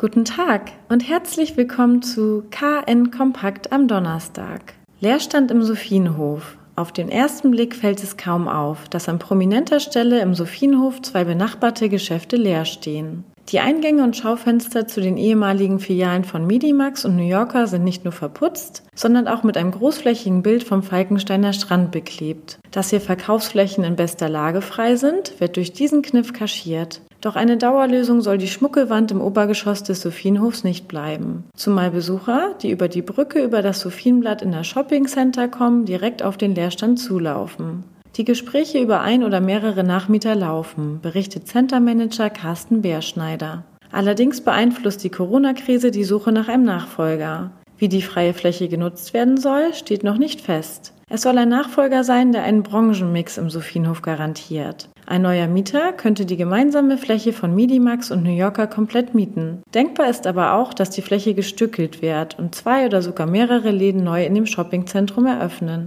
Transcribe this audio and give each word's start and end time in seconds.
Guten 0.00 0.24
Tag 0.24 0.70
und 0.88 1.08
herzlich 1.08 1.56
willkommen 1.56 2.02
zu 2.02 2.44
KN 2.52 3.10
Kompakt 3.10 3.72
am 3.72 3.88
Donnerstag. 3.88 4.74
Leerstand 5.00 5.50
im 5.50 5.64
Sophienhof. 5.64 6.56
Auf 6.76 6.92
den 6.92 7.08
ersten 7.08 7.50
Blick 7.50 7.74
fällt 7.74 8.00
es 8.00 8.16
kaum 8.16 8.46
auf, 8.46 8.88
dass 8.88 9.08
an 9.08 9.18
prominenter 9.18 9.80
Stelle 9.80 10.20
im 10.20 10.34
Sophienhof 10.34 11.02
zwei 11.02 11.24
benachbarte 11.24 11.88
Geschäfte 11.88 12.36
leer 12.36 12.64
stehen. 12.64 13.24
Die 13.48 13.58
Eingänge 13.58 14.04
und 14.04 14.16
Schaufenster 14.16 14.86
zu 14.86 15.00
den 15.00 15.16
ehemaligen 15.16 15.80
Filialen 15.80 16.22
von 16.22 16.46
Medimax 16.46 17.04
und 17.04 17.16
New 17.16 17.26
Yorker 17.26 17.66
sind 17.66 17.82
nicht 17.82 18.04
nur 18.04 18.12
verputzt, 18.12 18.84
sondern 18.94 19.26
auch 19.26 19.42
mit 19.42 19.56
einem 19.56 19.72
großflächigen 19.72 20.44
Bild 20.44 20.62
vom 20.62 20.84
Falkensteiner 20.84 21.52
Strand 21.52 21.90
beklebt. 21.90 22.60
Dass 22.70 22.90
hier 22.90 23.00
Verkaufsflächen 23.00 23.82
in 23.82 23.96
bester 23.96 24.28
Lage 24.28 24.60
frei 24.60 24.94
sind, 24.94 25.40
wird 25.40 25.56
durch 25.56 25.72
diesen 25.72 26.02
Kniff 26.02 26.32
kaschiert. 26.32 27.00
Doch 27.20 27.34
eine 27.34 27.56
Dauerlösung 27.56 28.20
soll 28.20 28.38
die 28.38 28.46
schmucke 28.46 28.90
Wand 28.90 29.10
im 29.10 29.20
Obergeschoss 29.20 29.82
des 29.82 30.00
Sophienhofs 30.02 30.62
nicht 30.62 30.86
bleiben. 30.86 31.44
Zumal 31.56 31.90
Besucher, 31.90 32.54
die 32.62 32.70
über 32.70 32.86
die 32.86 33.02
Brücke 33.02 33.42
über 33.42 33.60
das 33.60 33.80
Sophienblatt 33.80 34.42
in 34.42 34.52
das 34.52 34.68
Shopping 34.68 35.06
Center 35.06 35.48
kommen, 35.48 35.84
direkt 35.84 36.22
auf 36.22 36.36
den 36.36 36.54
Leerstand 36.54 37.00
zulaufen. 37.00 37.82
Die 38.16 38.24
Gespräche 38.24 38.80
über 38.80 39.00
ein 39.00 39.24
oder 39.24 39.40
mehrere 39.40 39.82
Nachmieter 39.82 40.34
laufen, 40.34 41.00
berichtet 41.02 41.48
Centermanager 41.48 42.30
Carsten 42.30 42.82
Beerschneider. 42.82 43.64
Allerdings 43.90 44.40
beeinflusst 44.40 45.02
die 45.02 45.10
Corona-Krise 45.10 45.90
die 45.90 46.04
Suche 46.04 46.30
nach 46.30 46.48
einem 46.48 46.64
Nachfolger. 46.64 47.50
Wie 47.78 47.88
die 47.88 48.02
freie 48.02 48.34
Fläche 48.34 48.68
genutzt 48.68 49.14
werden 49.14 49.36
soll, 49.36 49.72
steht 49.74 50.04
noch 50.04 50.18
nicht 50.18 50.40
fest. 50.40 50.94
Es 51.10 51.22
soll 51.22 51.38
ein 51.38 51.48
Nachfolger 51.48 52.04
sein, 52.04 52.32
der 52.32 52.42
einen 52.42 52.62
Branchenmix 52.62 53.38
im 53.38 53.50
Sophienhof 53.50 54.02
garantiert. 54.02 54.88
Ein 55.10 55.22
neuer 55.22 55.46
Mieter 55.46 55.94
könnte 55.94 56.26
die 56.26 56.36
gemeinsame 56.36 56.98
Fläche 56.98 57.32
von 57.32 57.54
Midimax 57.54 58.10
und 58.10 58.24
New 58.24 58.36
Yorker 58.36 58.66
komplett 58.66 59.14
mieten. 59.14 59.62
Denkbar 59.72 60.10
ist 60.10 60.26
aber 60.26 60.52
auch, 60.52 60.74
dass 60.74 60.90
die 60.90 61.00
Fläche 61.00 61.32
gestückelt 61.32 62.02
wird 62.02 62.38
und 62.38 62.54
zwei 62.54 62.84
oder 62.84 63.00
sogar 63.00 63.26
mehrere 63.26 63.70
Läden 63.70 64.04
neu 64.04 64.26
in 64.26 64.34
dem 64.34 64.44
Shoppingzentrum 64.44 65.24
eröffnen. 65.24 65.86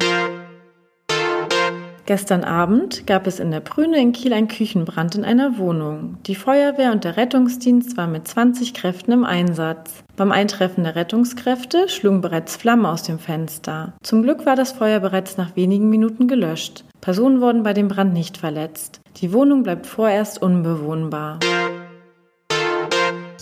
Gestern 2.08 2.44
Abend 2.44 3.06
gab 3.06 3.28
es 3.28 3.40
in 3.40 3.52
der 3.52 3.60
Prüne 3.60 4.02
in 4.02 4.12
Kiel 4.12 4.34
einen 4.34 4.48
Küchenbrand 4.48 5.14
in 5.14 5.24
einer 5.24 5.60
Wohnung. 5.60 6.18
Die 6.26 6.34
Feuerwehr 6.34 6.92
und 6.92 7.04
der 7.04 7.16
Rettungsdienst 7.16 7.98
waren 7.98 8.12
mit 8.12 8.28
20 8.28 8.74
Kräften 8.74 9.12
im 9.12 9.24
Einsatz. 9.24 10.04
Beim 10.18 10.32
Eintreffen 10.32 10.84
der 10.84 10.96
Rettungskräfte 10.96 11.90
schlugen 11.90 12.22
bereits 12.22 12.56
Flammen 12.56 12.88
aus 12.88 13.04
dem 13.04 13.20
Fenster. 13.20 13.94
Zum 14.02 14.24
Glück 14.24 14.48
war 14.48 14.56
das 14.56 14.72
Feuer 14.72 15.00
bereits 15.00 15.38
nach 15.38 15.56
wenigen 15.56 15.92
Minuten 15.92 16.28
gelöscht. 16.28 16.86
Personen 17.02 17.42
wurden 17.42 17.64
bei 17.64 17.74
dem 17.74 17.88
Brand 17.88 18.14
nicht 18.14 18.38
verletzt. 18.38 19.02
Die 19.18 19.34
Wohnung 19.34 19.64
bleibt 19.64 19.88
vorerst 19.88 20.42
unbewohnbar. 20.42 21.40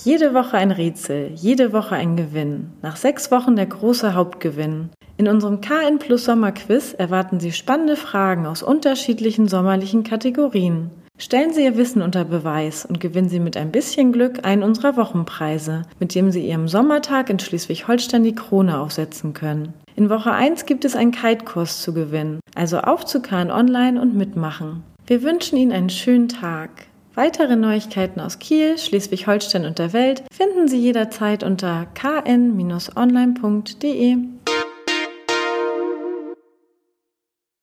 Jede 0.06 0.34
Woche 0.34 0.58
ein 0.58 0.72
Rätsel, 0.72 1.32
jede 1.36 1.74
Woche 1.74 1.96
ein 1.96 2.16
Gewinn. 2.16 2.72
Nach 2.82 2.96
sechs 2.96 3.32
Wochen 3.32 3.58
der 3.58 3.66
große 3.66 4.14
Hauptgewinn. 4.14 4.90
In 5.18 5.28
unserem 5.28 5.60
KN 5.60 6.00
Plus 6.00 6.24
Sommerquiz 6.24 6.94
erwarten 6.94 7.42
Sie 7.42 7.52
spannende 7.52 7.98
Fragen 7.98 8.46
aus 8.46 8.64
unterschiedlichen 8.64 9.50
sommerlichen 9.50 10.04
Kategorien. 10.04 10.92
Stellen 11.22 11.52
Sie 11.52 11.66
Ihr 11.66 11.76
Wissen 11.76 12.02
unter 12.02 12.24
Beweis 12.24 12.86
und 12.86 13.02
gewinnen 13.02 13.28
Sie 13.28 13.42
mit 13.42 13.58
ein 13.58 13.74
bisschen 13.74 14.14
Glück 14.14 14.46
einen 14.46 14.64
unserer 14.64 14.96
Wochenpreise, 14.96 15.82
mit 16.00 16.16
dem 16.16 16.32
Sie 16.32 16.48
Ihrem 16.48 16.70
Sommertag 16.70 17.30
in 17.30 17.40
Schleswig-Holstein 17.40 18.24
die 18.24 18.36
Krone 18.36 18.80
aufsetzen 18.80 19.34
können. 19.34 19.74
In 19.98 20.10
Woche 20.10 20.32
1 20.32 20.66
gibt 20.66 20.86
es 20.86 20.96
einen 20.96 21.12
Kite-Kurs 21.12 21.82
zu 21.82 21.94
gewinnen, 21.94 22.40
also 22.56 22.78
auf 22.80 23.04
zu 23.06 23.22
KN 23.22 23.52
Online 23.52 24.02
und 24.02 24.16
mitmachen. 24.16 24.84
Wir 25.08 25.22
wünschen 25.22 25.58
Ihnen 25.58 25.74
einen 25.74 25.90
schönen 25.90 26.30
Tag. 26.30 26.70
Weitere 27.16 27.58
Neuigkeiten 27.58 28.22
aus 28.22 28.40
Kiel, 28.40 28.78
Schleswig-Holstein 28.78 29.66
und 29.66 29.78
der 29.78 29.92
Welt 29.92 30.24
finden 30.32 30.70
Sie 30.70 30.80
jederzeit 30.80 31.44
unter 31.44 31.88
kn-online.de. 31.96 32.98